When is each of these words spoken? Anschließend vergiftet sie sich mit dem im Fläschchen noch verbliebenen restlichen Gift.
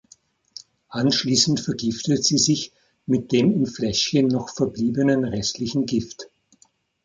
Anschließend 0.89 1.59
vergiftet 1.59 2.25
sie 2.25 2.39
sich 2.39 2.71
mit 3.05 3.31
dem 3.31 3.51
im 3.53 3.67
Fläschchen 3.67 4.29
noch 4.29 4.49
verbliebenen 4.49 5.25
restlichen 5.25 5.85
Gift. 5.85 6.27